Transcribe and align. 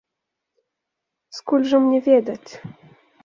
Скуль 1.39 1.67
жа 1.73 1.77
мне 1.85 1.99
ведаць. 2.09 2.51